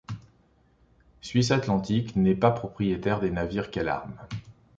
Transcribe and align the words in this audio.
Suisse-Atlantique 1.21 2.15
n'est 2.15 2.33
pas 2.33 2.49
propriétaire 2.49 3.19
des 3.19 3.29
navires 3.29 3.69
qu'elle 3.69 3.87
arme. 3.87 4.15